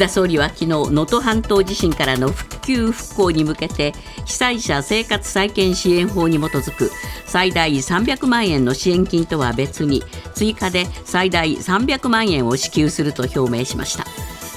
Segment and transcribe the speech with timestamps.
[0.00, 3.92] 田総理は昨日能登半島地震からの復旧復興に向けて
[4.24, 6.90] 被災者生活再建支援法に基づく
[7.26, 10.02] 最大300万円の支援金とは別に
[10.34, 14.04] 追加で最大300万円を支給すると表明しました。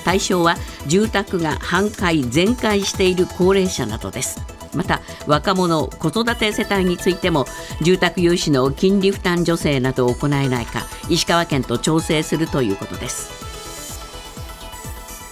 [0.04, 0.56] 対象は
[0.88, 4.42] 住宅が半壊全壊している高齢者などです。
[4.74, 7.46] また若者子育て世帯についても
[7.82, 13.43] 住宅融資の金利負担助成などを行えないか石川県と調整するということです。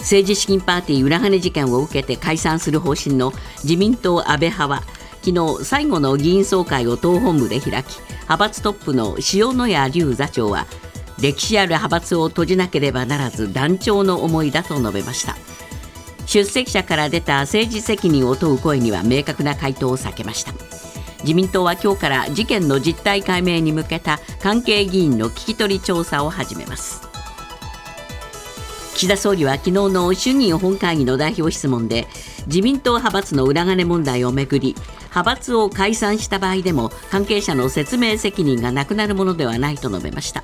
[0.01, 3.31] 政治資金パーティー裏金事件を受けて解散する方針の
[3.63, 4.83] 自民党安倍派は
[5.23, 10.65] 昨日最後の議員総会を党本部で開き派閥トップの塩谷隆座長は
[11.21, 15.35] 歴史ある派閥を閉じなければならず断腸の思いだと述べました。
[16.25, 20.53] 出席者から出た政治責任を問う声には明確な回答を避けました。
[21.23, 27.10] 自民党は今日から事件の実態解明に向けた関係議員の聞き取り調査を始めます。
[29.01, 32.05] 岸田総理は昨日の衆議院本会議の代表質問で
[32.45, 40.43] 自民党派閥の裏金問題をめぐり派閥を解散した場合でも関係者の説明責任がなくなるものではないと述べました。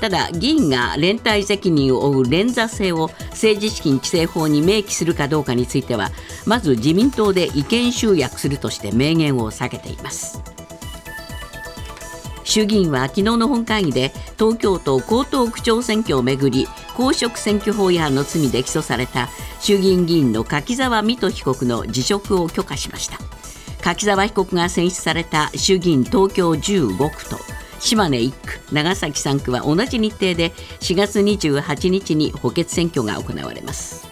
[0.00, 6.12] ただ議員が連帯責任を負う連座制を政治資金規正法に明記するかどうかについては
[6.46, 10.40] まず自民党で意見集約するとして明言を避けています。
[12.44, 19.28] 衆議院は昨日の本会議で東京都江東区長選挙をめぐり公職選挙法違反の罪で起訴された
[19.60, 23.18] 衆議院議員の柿沢水戸被告の辞職を許可しました。
[23.82, 27.36] 柿沢被告が選出された衆議院東京15区と
[27.80, 34.06] 島根1区長崎3区は同じ日程で4月28日に補欠選挙が行われます。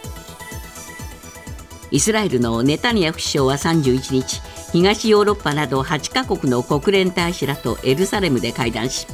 [1.89, 9.07] イスラエルのネタニヤフ首相は31日東ヨーロッパなど8カ国の国連大使らとエルサレムで会談し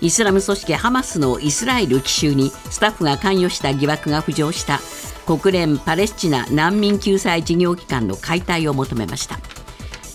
[0.00, 4.80] イスラム組織ハマスのイスラエル奇襲にスタッフが関与した疑惑が浮上した。
[5.26, 9.38] 国連パレスチナ難民救済事業機関の解体を求めました。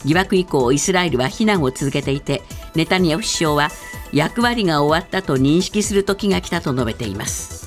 [0.06, 2.42] 疑惑以降イスラエルは非難を続けていて
[2.76, 3.70] ネタニヤフ首相は
[4.14, 7.59] 役割が終わったと認識する時が来たと述べています。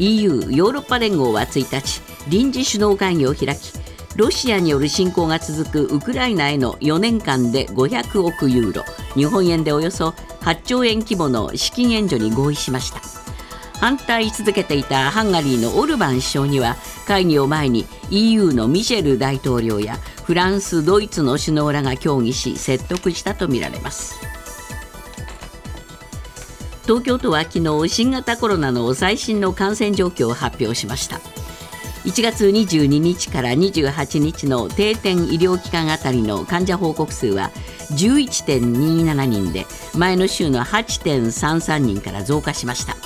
[0.00, 3.72] EU= ヨーロッパ連合は1日臨時首脳会議を開き
[4.16, 10.08] ロシアによる侵攻が続くウクライナへの4年間で500億ユーロ日本円でおよそ
[10.40, 13.00] 8兆円規模の資金援助に合意しました。
[13.78, 16.76] 反対し続けていたハンガリーのオルバン首相には
[17.06, 24.16] 会議を前に EU のミシェル大統領やフランス、ドイツの首脳らが協議し説得したとみられます。
[26.82, 31.20] 東京都は昨日新型コロナの最新の感染状況を発表しました。
[32.08, 37.50] 1月22日から28日の定点医療機関あたりの患者報告数は
[37.92, 42.96] 11.27人で前の週の8.33人から増加しました。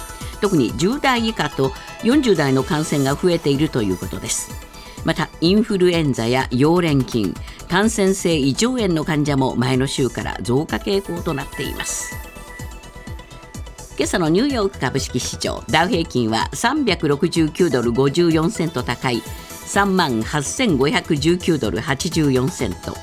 [0.41, 1.71] 特に10代以下と
[2.05, 4.53] 40代の感染が増えているということです。
[5.05, 7.34] またインフルエンザや溶連菌
[7.69, 12.31] 感染性胃腸炎の患者も前の週から増加傾向となっています。
[13.98, 22.97] 今朝のニューヨーク株式市場ダウ平均は369ドル54セント高い3万8519ドル84セント。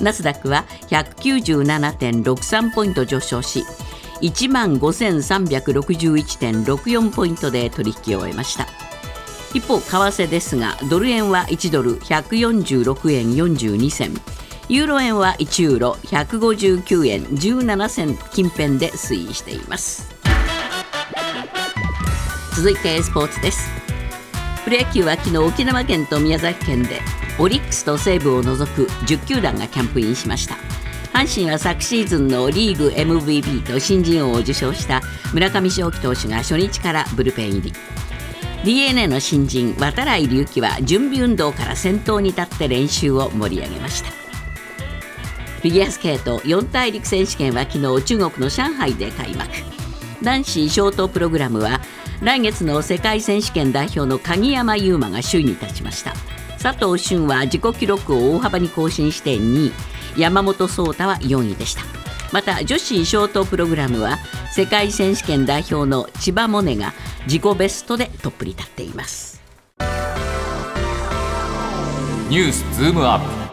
[0.00, 3.64] ナスダックは197.63ポイント上昇し
[4.20, 8.66] 1万5361.64ポイントで取引を終えました。
[9.54, 14.20] 一方為替ですがドル円は1ドル146円42銭。
[14.68, 20.15] ユーロ円は1ユーロ159円17銭近辺で推移しています。
[22.56, 23.68] 続いてスポーツです。
[24.64, 27.02] プロ野球は昨日沖縄県と宮崎県で
[27.38, 30.54] オリックスと西武を除く10球団がキャンプインしました。
[31.12, 35.02] 阪神は昨シーズンのリーグ MVP と新人王を受賞した
[35.34, 37.72] 村上正輝投手が初日からブルペン入り。
[38.64, 44.08] d n a の新人渡来隆輝は準備運動から先頭に立って練習を盛り上げました。
[44.08, 49.50] フィギュアスケート四大陸選手権は昨日中国の上海で開幕。
[50.22, 51.82] 男子ショートプログラムは
[52.22, 56.14] 来月の世界選手権代表の鍵山優真が首位に立ちました。
[56.60, 59.72] 佐藤俊は自己記録を大幅に更新して2位。
[60.16, 61.82] 山本草太は4位でした。
[62.32, 64.18] また女子ショートプログラムは
[64.50, 66.94] 世界選手権代表の千葉百音が
[67.26, 69.42] 自己ベストでトップに立っています。
[72.28, 73.45] ニュースズームアップ。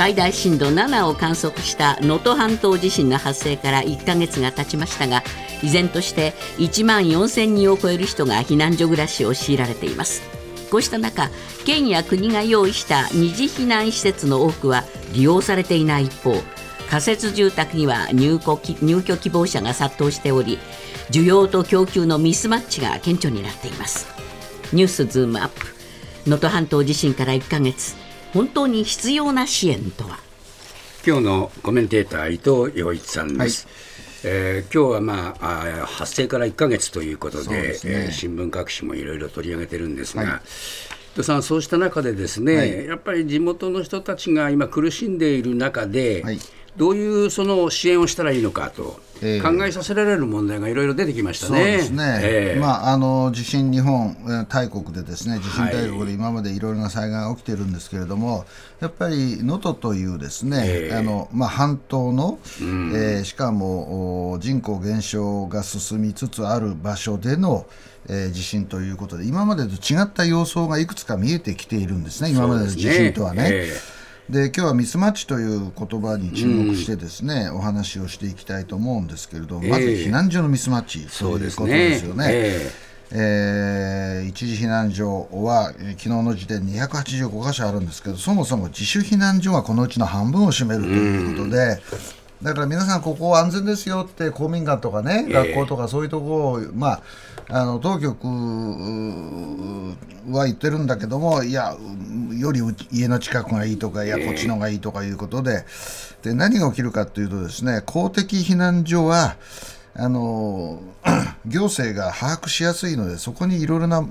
[0.00, 5.22] 最大震度7を観測した能登半島地震の発生から1ヶ月が経ちましたが
[5.62, 10.22] 依然として1万4000人を超える人が避難所暮らしを強いられています。
[10.70, 11.28] こうした中
[11.66, 16.34] 県や国が用意した二次避難施設の多くは利用されていない一方
[16.88, 20.58] 仮設住宅には入居入居希望者が殺到しており
[21.10, 24.06] 需要と供給のミスマッチが顕著になっています。
[24.72, 25.66] ニュースズームアップ。
[26.24, 27.99] 能登半島地震から1ヶ月。
[28.32, 30.18] 本当に必要な支援とは？
[31.06, 34.34] 今日のコメンテーター伊藤洋一さんです、はい。
[34.34, 37.56] えー、今日は、まあ、あ発生から1か月ということで、ね。
[37.84, 40.42] えー、新聞各紙もいろいろ取り上げてるんですが、は
[41.18, 46.38] い、さんそうした中でですね、はい、やっぱり地元の人たちが今苦しんでいる中で、はい、
[46.76, 49.00] どういうその支援をしたらいいのかと。
[49.22, 51.58] えー、考えさせられる問題がいろいろ出てきましたね。
[51.58, 52.20] そうですね。
[52.22, 54.16] えー、まああの地震日本
[54.48, 58.46] 大国でですね地震大国で今までいろいろな災害が起きているんですけれども、
[58.80, 67.66] やっぱり能登というですね、えー、あのまあ半島の、うん、えー、しかも人口減少が進みつつある場所での
[68.08, 73.66] えー、地震ということで今までと違った様相がいくつか見えてきているんですね今までの地震とはね。
[74.30, 82.26] で今日はミスマッチという言葉に注目してですね、うん、お話をしていきたいと思うんですけれども、えー、まず避難所のミスマッチということですよね。
[82.30, 91.80] えーえー、一時避難所は、えー、昨日の時点で285箇所あるんですけどそもそも自主避難所はこのうちの半分を占めるということで、
[92.42, 97.02] だから皆さんここ安全ですよって公民館とかね、学校とかそういうところを、まあ
[97.52, 98.26] あの当局
[100.30, 101.76] は言ってるんだけどもいや
[102.38, 102.60] より
[102.92, 105.64] 家の近くがいいとかいやこっちのがいいとかいうことで。
[106.22, 109.36] で何が起きるかというとですね公的避難所は
[109.94, 110.80] あの
[111.46, 114.02] 行政が把握しやすいのでそこにいろいろな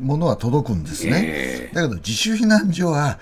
[0.00, 3.18] ものは届くんですね、だけど自主避難所は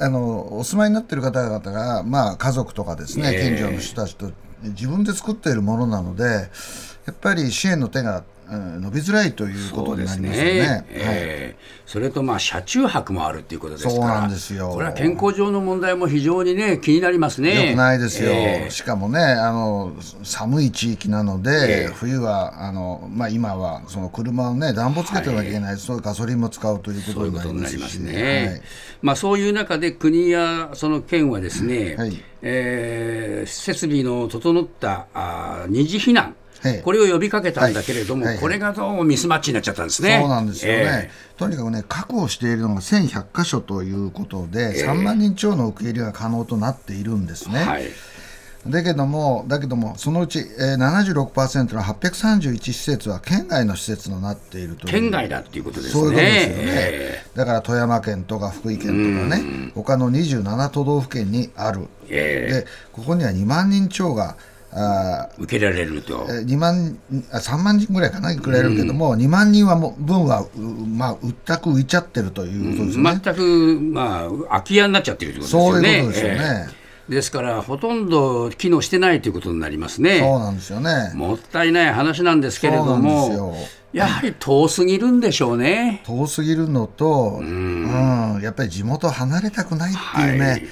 [0.00, 4.30] あのお住まいになっている方々が、まあ、家族とかですね、近所の人たちと
[4.62, 10.52] 自分で作っているものなのでやっぱり支援の手が伸びづらいということになりますよね。
[10.60, 10.86] ね。
[10.90, 14.70] えー、それとまあ車中泊もあるっていうことですからそうなんですよ。
[14.70, 17.66] これは健康上の問題も非常にね気になりますね。
[17.68, 19.92] よくないですよ、えー、しかもねあの
[20.24, 27.96] 寒い地域なので、えー、冬はあの、まあ、今はその車をね暖房つけてなきゃいけない、はい、そういうガソリンも使うということになりますし。
[27.98, 28.48] ね。
[28.48, 28.62] はい、
[29.02, 32.20] まあ、そういう中で国やその県はですね、はい。
[32.42, 36.34] えー、設備の整ったあ二次避難
[36.84, 40.18] これを呼びかけたんだけれども、これがどうもミスマッチになっちゃったんですね。
[40.20, 47.64] そうなんですよね、えー、とにかくね、確保しているのが1100箇所ということで、えー、3万人超の受け入れが可能となっているんですね。
[47.64, 47.84] はい。
[48.66, 54.92] だけども、だけども、そのうち、えー、76%の831施設は県外の施設となっているという。
[54.92, 55.92] 県外だっていうことですね。
[55.92, 56.62] そういうことですよね。
[56.66, 64.36] えー、だから富山県とか福井県とかね、他の27都道府県にある、えー、でここには2万人超が
[64.72, 66.26] あ受けられると。
[66.26, 66.98] 2万
[67.32, 75.88] あ3万人ぐらいかなくれるけども、うん、2万人はも分は、まあ、うったく浮いちゃってるということですね、全く、まあ、空き家になっちゃってるということですよね。
[75.88, 76.68] そういうことですよね、
[77.08, 80.20] えー、ですからほとんど機能してないということになりますね。
[80.20, 81.12] そうなんですよね。
[81.14, 83.56] もったいない話なんですけれども
[83.92, 86.02] やはり遠すぎるんでしょうね。
[86.06, 90.62] 遠すぎるのと、うん、うん、やっぱり地元離れたくないっていうね、はい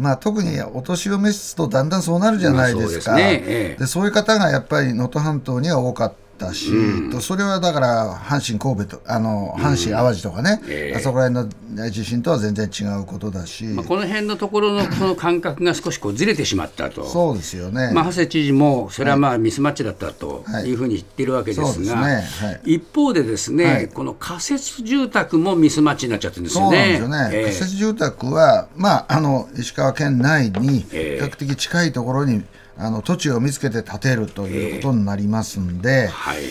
[0.00, 3.44] まあ、特にお年を召すとだんだんそうなるじゃないですか、まあ、そうで、ね。
[3.46, 6.29] ええ、そういう方がやっぱり能登半島には多かった。
[6.46, 10.92] ったし、うん、それはだから阪神、神戸とあの阪神・淡路とかね、うんえ。
[10.94, 11.46] ー、あそこら辺
[11.76, 20.72] の地震とは全然違うことだし、まあ、この辺のところのこの感覚が少しこうずれてしまったと、そうですよね、まあ、長谷知事もそれはまあミスマッチだったとい。
[20.72, 21.74] うふうに言ってるわけですが、はい
[22.22, 22.48] すね。
[22.48, 26.98] はい、一方で、ですね、はい、この仮設住宅もミスマッチになっちゃってるんですよね。
[27.00, 32.42] そうなんですよね、えー、仮設住宅は、まあ、あの石川県内に比較的近いところに、
[32.80, 36.42] あの土地を見つけて建てるということになりますんで、えー、はい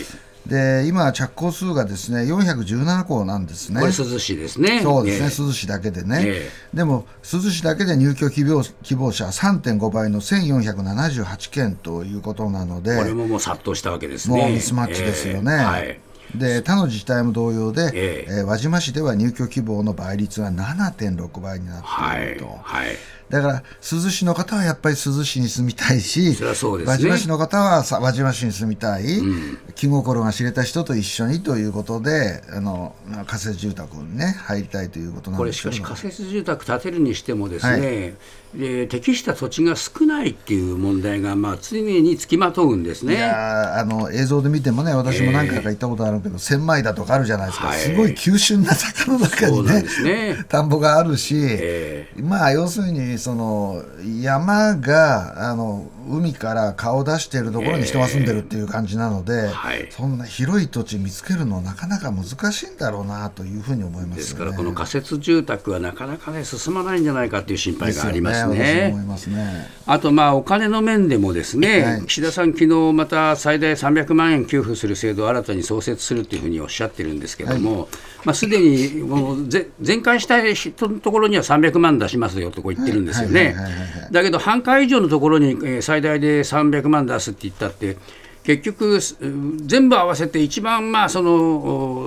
[0.46, 3.80] で今、着工数がですね417校なんですね。
[3.80, 4.80] これ珠洲市ですね。
[4.82, 6.22] そうですね、珠洲市だけでね。
[6.24, 14.40] えー、でも、珠洲市だけで入居希望希望者3.5倍の1478件ということなので、これももう殺到したわけですね。
[14.40, 15.52] もうミスマッチですよね。
[15.52, 22.46] えーはいで他の自治体も同様で、えー、えー、輪島市では入居希望の倍率は7.6倍になっていると。
[22.46, 22.96] はい、はい
[23.30, 32.94] だから珠洲市の方はやっぱり珠洲市に住みたいし、ね、輪島市の方は輪島市に住みたい、うん、気心が知れた人と一緒にということで、あの
[33.26, 38.16] 仮設住宅にね入りたいということなんですこれしかし仮設住宅建てるにしてもですね、
[38.52, 38.60] はい。
[38.60, 43.14] で適した土地が少ないっていう問題が、まあ、常につきまとうんですね。
[43.14, 50.44] いやあの映像で見てもね、私も何回か行ったことあるけど、えー、千枚田とかあるじゃないですか、はい、すごい急峻な坂の中にね、ね。
[50.48, 53.82] 田んぼがあるし、えー、まあ、要するにその
[54.20, 64.16] 山があの海から顔を出しているところに人が住んでるっていう感じなので、はいそんな広い土地見つけるのなかなか難しいんだろうなというふうに思いますよね。
[64.16, 69.68] ですからこの仮設住宅はなかなかね進まないんじゃないかという心配がありますですよねね。
[69.86, 77.88] あとまあお金の面でもですね、はい岸田さん、昨日また最大300万円給付する制度を新たに創設するというふうにおっしゃってるんですけども、
[78.24, 84.12] まあすでにもうぜ全壊したい人のところには300万出しますよとこう言ってるんですよねはいはいはいはいはい。
[84.12, 87.96] だけど半壊以上のところにえー最大で300万出すって言ったって。
[88.56, 89.16] 結局、す
[89.66, 91.32] 全部合わせて一番まあその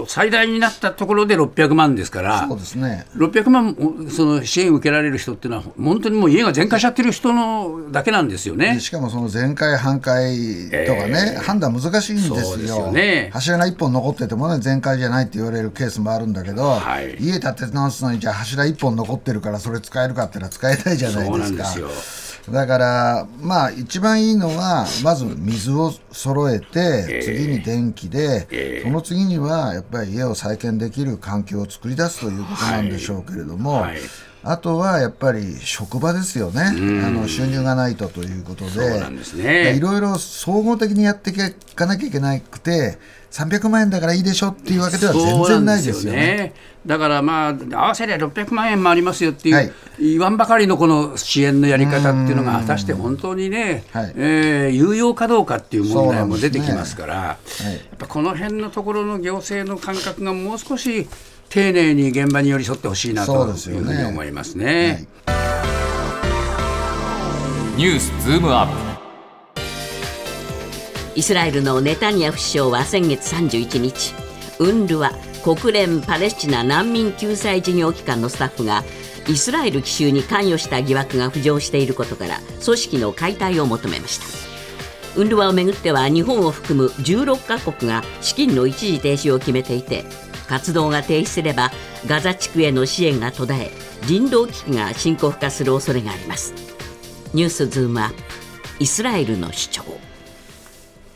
[0.01, 3.05] お最大になったところで600万ですから、そうですね。
[3.15, 8.79] 600万おその支援を受けられる人っていうのは、本当にもう家が全壊しちゃってる人のだけなんですよねで。
[8.79, 22.22] しかもその全壊半壊とかね、判断難しいんですよそうですよね柱が1本残っててもね全壊じゃないって言われるケースもあるんだけど、はい家建て直すのにじゃあ柱1本残ってるからそれ使えるかって言ったら使えないじゃないそうですかなんですよ。
[22.51, 33.97] だからまあ一番いいのはまず水を揃えて、次に電気で、その次にはやっぱり家を再建できる環境を作り出すということなんでしょうけれども、はい
[34.43, 36.61] あとはやっぱり職場ですよね、
[37.05, 41.33] あの収入がないとということで、いろいろ総合的にやってい
[41.75, 42.97] かなきゃいけなくて、
[43.31, 46.53] 300万円だからいいでしょっていうわけでは全然ないですよね。
[46.85, 49.71] だからまあ、合わせりゃ600万円もありますよっていう、はい。
[49.99, 54.13] 言わんばかりのこの支援のやり方っていうのが、果たして本当にね、はい。
[54.17, 57.17] えー有用かどうかっていう問題も出てきますから、い。
[57.17, 57.37] やっ
[57.97, 61.07] ぱこの辺のところの行政の感覚がもう少し
[61.49, 65.07] 丁寧に現場に寄り添ってほしいなというふうに思いますね。
[67.75, 68.93] ニュースズームアップ
[71.15, 74.13] イスラエルのネタニヤフ首相は先月31日
[74.59, 75.11] UNRWA
[75.55, 78.83] 国連パレスチナ難民救済事業機関のスタッフが
[79.27, 90.05] イスラエル奇襲に関与した疑惑が浮上していることから組織の解体を求めました UNRWA をめぐっては日本を含む16カ国が資金の一時停止を決めていて
[90.47, 91.71] 活動が停止すれば
[92.07, 93.71] ガザ地区への支援が途絶え
[94.05, 96.53] 人道危機が深刻化する恐れがあります。
[97.33, 98.15] ニュースズームアップ
[98.79, 99.83] イスラエルの主張。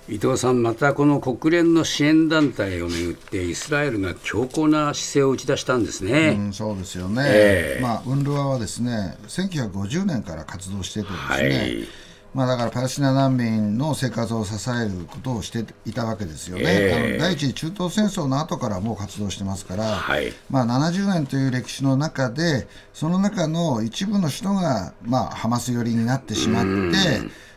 [0.10, 6.38] 伊藤さん、またこの国連の支援団体をめぐって、イスラエルが強硬な姿勢を打ち出したんですね。
[6.39, 7.81] うん、そうですよね、ええ。
[7.81, 17.10] まあ、UNRWA はですね1950年から活動しててですね、はいまあ、だからパレスチナ難民の生活を支えることをしていたわけですよね、ええ。
[17.10, 20.34] あの第一次中東戦争の後からもう活動してますから、はい。
[20.50, 26.69] まあ、70年という歴史の中で、その中の一部の人が、まあ、ハマス寄りになってしまって、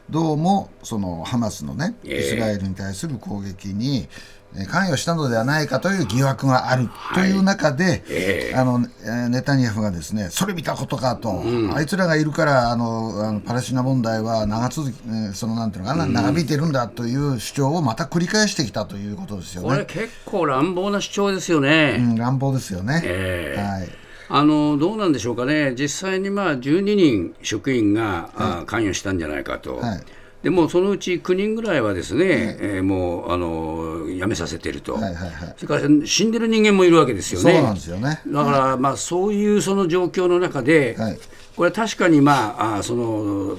[0.09, 2.21] どうもそのハマスのね、ええ。
[2.21, 8.57] イスラエルに対する攻撃に、えー関与したのではないかという疑惑があるという中で、ええ。
[8.57, 11.43] あのえーネタニヤフがですねそれ見たことかと、
[11.75, 19.69] あいつらがいるからあのあのパレスチナ問題は長続き、えーそのなんていうのかな、長引いてるんだという主張をまた繰り返してきたということですよね。
[19.69, 21.97] これ結構乱暴な主張ですよね。
[21.99, 23.03] うん、乱暴ですよね。
[23.05, 23.63] ええ。
[23.63, 23.89] はい。
[24.33, 30.01] あのどうなんでしょうかね、実際にまあ12人職員が、あ関与したんじゃないかと、はい
[30.43, 35.55] でもそのうち9人ぐらいはですね、えーもうあの辞めさせてると、はいはいはい。
[35.57, 37.53] それから死んでる人間もいるわけですよね。
[37.53, 38.23] そうなんですよね。
[38.27, 41.19] だから、まあ、そういうその状況の中で、はい。
[41.57, 43.59] これは確かに、まあ、あそのう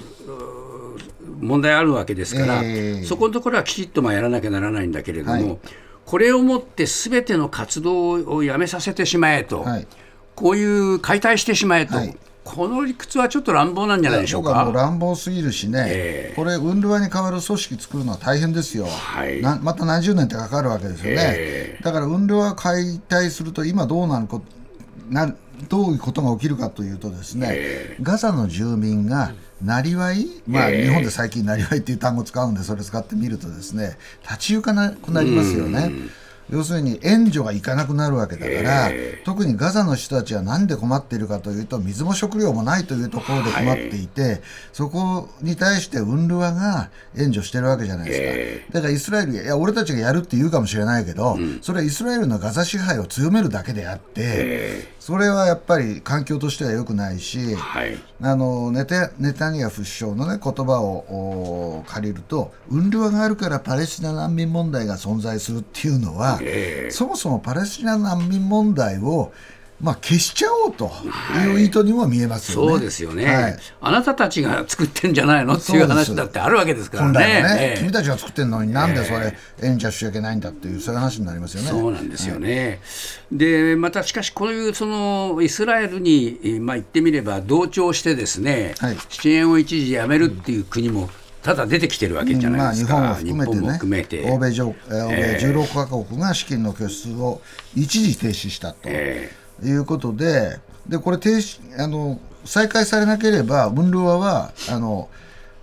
[1.39, 3.03] 問題あるわけですから、ええ。
[3.03, 5.57] そこのところはきちっとまあやらなきゃならないんだけれども、はい。
[6.05, 9.87] これをもってすべての活動をやめさせてしまえと、はい。
[10.33, 10.63] こうい
[10.95, 14.81] う解体してしまえと、はいこの理屈はちょっと乱暴なんじゃないでしょう僕はもうか。
[14.81, 16.35] 乱暴すぎるしね、ええ。
[16.35, 19.41] これ、ウンルワに代わる組織作るのは大変ですよ、はい。
[19.41, 24.41] なまた何十年ってかかるわけですよね、えだからウンルワ解体すると、今どうなるこ
[25.09, 25.35] な、
[25.69, 30.83] どういうことが起きるかというと、ですね、えガザの住民がなりわい、まあ、ええ。
[30.85, 35.91] 日本で最近、なりわいっていう単語を使うんで、それ使ってみると、ですね立ち行かなくなりますよね。
[36.51, 44.41] 要するに援助がいかなくなるわけだから、え特にガザの人たちは何で困っているかというと水も食料もないというところで困っていて、
[44.73, 57.97] そこに対してウンルワが援助してるわけじゃないですか、えだからイスラエルいや俺たちがやるって言うかもしれないけど、それはイスラエルのガザ支配を強めるだけであって、それはやっぱり環境としては良くないし、はい。
[58.23, 66.91] あのネタネタニヤフ首相の、ね、言葉をお借りると、ウンルワがあるからパレスチナ難民問題が存在するっていうのは、ええ。
[66.91, 69.31] そもそもパレスチナ難民問題を
[69.83, 70.91] まあ、消しちゃおうと
[71.43, 72.69] いう意図にも見えますよね。
[72.69, 73.57] そうですよね、はい。
[73.81, 75.55] あなたたちが作ってんじゃないの？
[75.55, 77.43] っていう話だってあるわけですからね、ね。
[77.59, 77.79] ええ。
[77.79, 81.69] 君たちが作ってるのになんでそれ援助しちゃいけないんだっていうそういう話になりますよね。
[81.69, 82.79] そうなんですよね。
[83.31, 88.97] で、またしかし、こういうそのイスラエルに、えーまあ、言ってみれば、同調してですね、はい。
[89.09, 91.09] 支援を一時やめるっていう国も、
[91.41, 94.21] ただ出てきてるわけじゃないですか、まあ、日本を含めてね含めて。
[94.31, 97.41] 欧米欧米16カ国が資金の拠出を
[97.75, 99.31] 一時停止したと、え
[99.63, 105.09] いうことででこれ停止あの再開されなければウンルワはあの、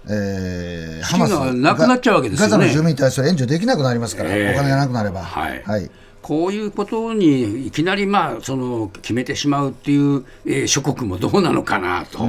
[0.08, 2.52] えー、資金がなくなっちゃうわけですよね。
[2.52, 5.22] ガザの住民に対する援助できなくなりますから、ええお金がなくなれば。
[5.22, 5.62] はい。
[5.64, 5.90] はい
[6.28, 12.26] こういうことにいきなり、まあ、その決めてしまうっていう、えー諸国もどうなのかなと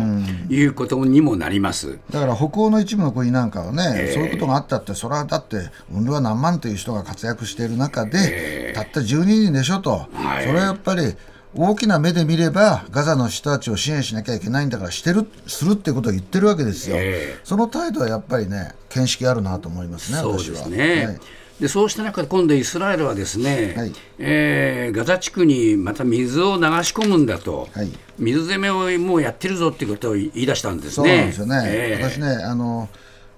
[0.49, 1.99] いうことにもなります。
[2.09, 10.45] だから北欧の一部の国なんかはね、そういうことがあったって、それはだって、ウンルは何万という人が活躍している中で、たった12人でしょと、はい。
[10.47, 11.17] それはやっぱり
[11.53, 20.59] 大きな目で見れば、ガザの人たちを支援しなきゃいけないんだからしてる、するってことを言ってるわけですよ、ええその態度はやっぱりね、見識あるなと思いますね、そう私は。
[20.59, 21.05] ですね。
[21.05, 21.19] はい
[21.59, 23.91] でそうした中で今度イスラエルはですね、はい。
[24.17, 27.89] えーガザ地区にまた水を流し込むんだと、はい。
[28.17, 31.25] 水攻めをもうやってるぞっていうことを言い出したんですそうなんね。
[31.27, 32.89] ですよね、えー私ねあの、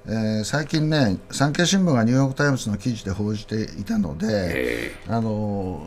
[0.06, 4.96] えー最近ね、産経新聞がニューヨーク・タイムズの記事で報じていたので、え。
[5.08, 5.82] あの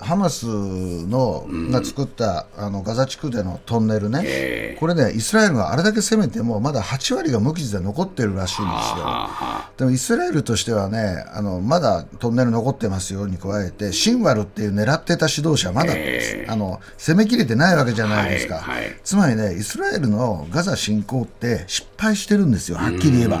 [0.00, 4.76] ハマスのが作った、あのガザ地区でのトンネルね、え。
[4.80, 9.04] これね、イスラエルがあれだけ攻めても、まだ8割が無傷で残ってるらしいんですよ。
[9.04, 16.46] あでもイスラエルとしてはね、あのまだトンネル残ってますよに加えて、シンワルっていう狙ってた指導者、まだ、え。
[16.48, 18.96] あの攻めきれてないわけじゃないですか、はいはい。
[19.04, 23.40] つまりね、イスラエルのガザ侵攻って失敗してるんですよ、はっきり言えば。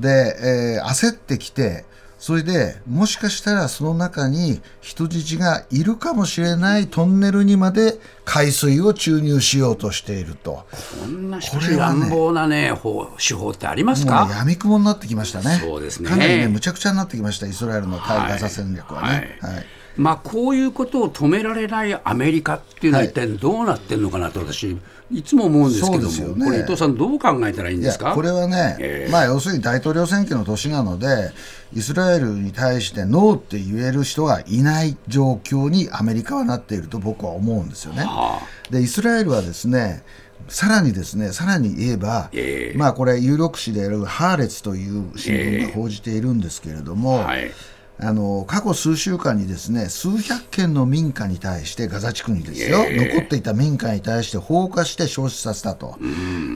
[0.00, 1.84] で、えー焦ってきて、
[2.18, 10.66] それでもしかしたらその中に人質がいるかもしれないトンネルにまで海水を注入しようとしていると。
[11.00, 14.26] こんなれ乱暴な、ね、方手法ってありますか？
[14.26, 15.60] ね、闇雲になってきましたね。
[15.62, 19.38] そうですねかなりね、むちゃくちゃになってきました、イスラエルの対ガザ戦略はね。
[19.40, 24.76] はいはいまあ、こういうことを止められないアメリカっていうのははい一体どうなってるのかなと私
[25.10, 26.44] いつも思うんですけども、ね。
[26.44, 28.12] これ伊藤さんどう考えたらいいんですか？
[28.12, 29.12] これはね、ええ。
[29.12, 31.30] まあ、要するに大統領選挙の年なので、
[31.74, 38.02] イスラエルに対してノーって言える人がいない状況にアメリカはなっていると僕は思うんですよね。
[38.02, 40.02] はでイスラエルはですね
[40.48, 42.78] さらにですねさらに言えば、ええ。
[42.78, 47.52] まあこれ有力紙であるハーレツという新聞が報じているんですけれども、はい
[47.98, 55.96] あの過去数週間にですね数百件の民家に対してガザ地区にですよ、残っていた民家に対して放火して消失させたと、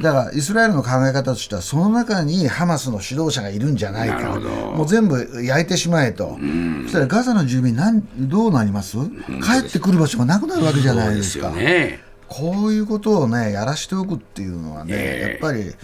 [0.03, 4.39] だからイスラエルの考え方としてはその中にハマスの指導者がいるんじゃないか。
[4.77, 6.37] もう全部焼いてしまえと、
[6.85, 11.53] そしたらガザの住民なんどうなります、帰ってくる場所がなくなるわけじゃないですすか。
[12.29, 15.31] こういうことをねやらしておくっていうのはね、ええ。
[15.31, 15.75] やっぱり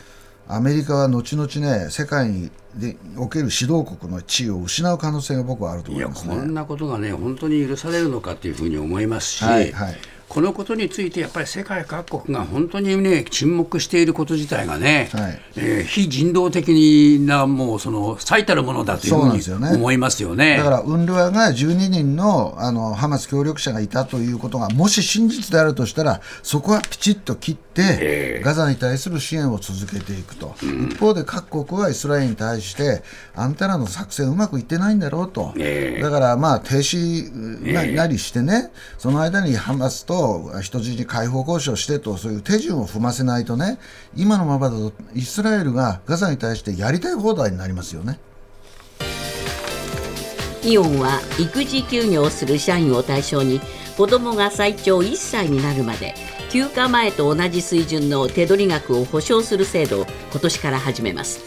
[0.48, 6.36] アメリカは後々ね世界にでおける指導国の地位を失う可能性が僕はあるといや思いますね。
[6.36, 9.96] こんなことがね本当に許されるのかっていうふうに思いますし、はいはい
[10.28, 15.40] このことについてやっぱり世界各国が本当にね沈黙していること自体がね、はい。
[15.56, 20.56] えー非人道的なもうその最たるものだというふうに思いますよね。
[20.56, 33.02] だから、ウンルワが12人のあのハマス協力者がいたということが、もし真実であるとしたら、そこはピチッと切って、ガザに対する支援を続けていくと、一方で各国はイスラエルに対して、
[33.34, 36.02] あんたらの作戦うまくいってないんだろうと、ええ。
[36.02, 40.15] だから、まあ、停止ななりしてね、その間にハマスと
[40.60, 43.78] 人質に解放交渉してと、そういう手順を踏ませないとね、
[44.16, 48.18] 今のままだとイスラエルがガザに対してやりたい放題になりますよね。
[50.64, 53.60] イオンは育児休業する社員を対象に
[53.96, 56.14] 子どもが最長1歳になるまで
[56.50, 61.40] 休暇前と同じ水準の手取り額を保証する制度を今年から始めます。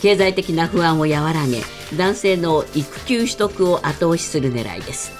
[0.00, 1.62] 経済的な不安を和らげ
[1.96, 5.12] 男性の育休取得を後押しする狙いです。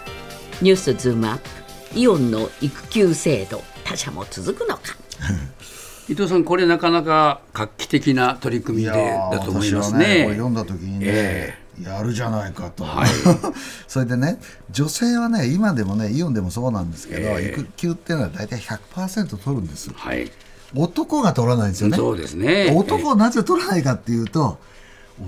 [0.62, 1.65] ニュースズームアップ。
[1.94, 4.82] イオンの育休制度他社も続くのか。
[6.08, 10.28] 伊藤さん、これなかなか画期的な取り組みでだと思います私はねこれね。
[10.34, 13.08] 読んだ時にね、えやるじゃないかと、はい。
[13.88, 14.38] それでね
[14.70, 17.60] 女性はね今でもねイオンでもそうなんですけど、ええ。
[17.60, 19.90] 育休っていうのは大体100%取るんです。
[19.94, 20.30] はい、
[20.74, 21.96] 男が取らないんですよね。
[21.96, 22.72] そうですね。
[22.74, 24.58] 男はなぜ取らないかっていうと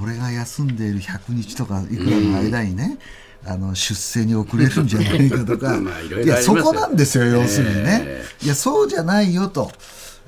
[0.03, 2.99] 俺が休んでいる100日とかいくらの間にね、
[3.45, 5.77] あの出世に遅れるんじゃないかとか。
[5.81, 9.71] まあいやそこなんですよ要するにね、えいやそうじゃないよと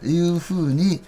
[0.05, 1.01] いうふうに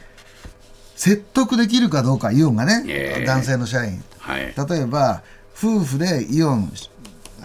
[0.97, 3.25] 説得できるかどうかイオンがね、ええ。
[3.25, 4.03] 男性の社員。
[4.19, 5.23] はい、例えば
[5.57, 6.73] 夫婦でイオン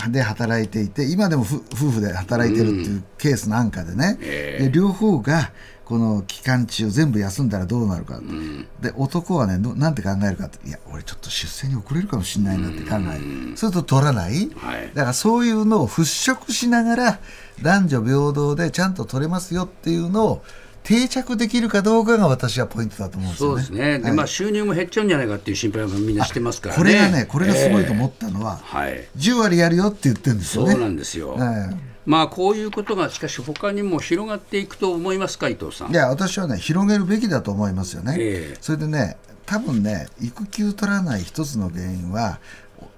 [0.09, 5.51] で働いていて今でも夫婦で働いてるっていうケースなんかでね、で両方が
[5.87, 10.67] この期間中全部休んだらどうなるか、うん、で男はねなんて考えるかって。
[10.67, 17.19] いや俺ちょっと出世に遅れるかもしれないなって考える、うん、それと取らない、はい、だからそういうのを払拭しながら
[17.61, 20.43] 男女平等でちゃんと取れますよっていうのを
[20.83, 23.61] 定着できるかどうかが私はポイントだと思うんですよね。
[23.63, 23.99] そうですね。
[23.99, 26.77] で、まあ収入も減っちゃうんじゃないかっていう心配はみんなしてますからね。
[26.77, 30.71] これがね、これがすごいと思ったのは、えー、はい、10割やるよって言ってるんですよね。
[30.71, 31.31] そうなんですよ。
[31.31, 35.91] はいまあこういうことがしかし他にも広がっていくと思いますか伊藤さん。
[35.91, 38.15] いや私はね広げるべきだと思いますよね。
[38.17, 42.39] えー、それでね多分ね育休取らない一つの原因は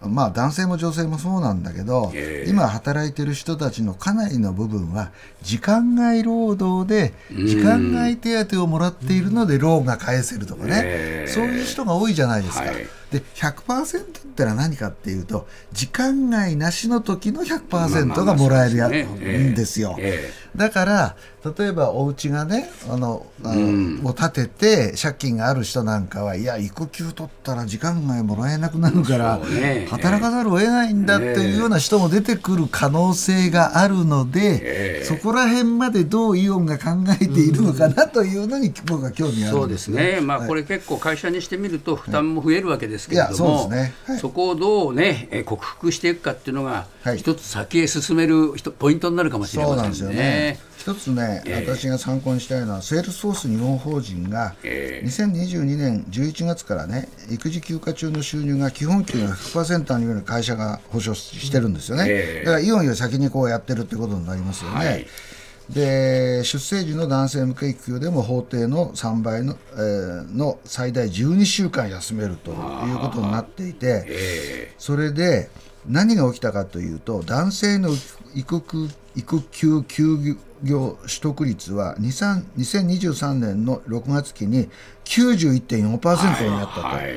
[0.02, 12.66] まあ男性も女性もそうなんだけど、えー、今働いてる人たちのかなりの部分は時間外労働で時間外手当をもらっているのでローンが返せるとかね、えー、そういう人が多いじゃないですか。
[12.66, 12.88] はい。
[13.12, 18.92] で100%ってのは何かっていうと時間外なしの時の100%がもらえるやん
[19.56, 19.98] ですよ。
[20.56, 21.16] だから
[21.58, 24.48] 例えばお家がねあのあの、うん、を建て
[24.92, 43.94] て借金がある人なんかはいや育休取ったら時間外もらえなくなるから、ね、働かざるを得ないんだっていうような人も出てくる可能性があるので、そこら辺までどうイオンが考えているのかなというのに僕は興味あるんです、ね、そうですね、まあ、これ結構会社にしてみると負担も増えるわけですけれども、そね。
[44.06, 50.60] はい、そこをどうね克服していくかっていうのが一つ先へ進めるポイントになるかもしれませんね。
[50.80, 64.76] 一つね、えー、私が参考にしたいのは、セールスフォース日本法人が、2022年11月からね、育児休暇中の収入が基本給の100%による会社が保証してるんですよね、えー、だからイオンより先にこうやってるってことになりますよね。
[64.78, 65.06] はい。
[65.70, 75.50] で出生時の男性向け育休でも法定の3倍の,、えー、の最大12週間休めるということになっていて、それで
[75.86, 77.90] 何が起きたかというと男性の
[78.34, 84.70] 育育休休業取得率は2023年の6月期に
[85.06, 86.82] 91.4%になったと。
[86.82, 87.12] はいはい。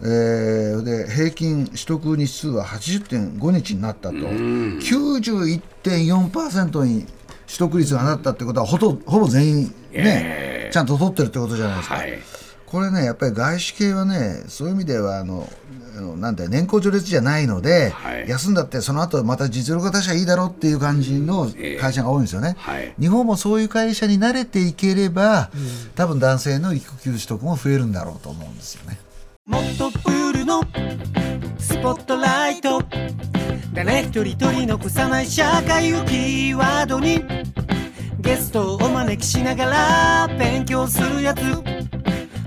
[0.00, 7.04] えー、で平均取得日数は80.5日になったと、91.4%に
[7.48, 11.96] 取得率がなったってことはほとほぼ全員ね、ちゃんと取ってるってことじゃないですか。
[11.96, 12.16] はい、
[12.66, 15.50] これねやっぱり外資系はねそういう意味ではあの
[16.00, 28.98] なんて年功序列じゃないので、はい、休んだってその後また実力が出しゃいいだろうっていう感じの会社が多いんですよね、えーはい、日本もそういう会社に慣れていければ、うん、多分男性の育休取得も増えるんだろうと思うんですよね。
[29.46, 30.62] もっとプールの
[31.58, 32.82] スポットライト。
[33.72, 37.24] 誰一人取り残さない社会をキーワードに。
[38.20, 39.64] ゲストをお招きしなが
[40.26, 41.40] ら勉強するやつ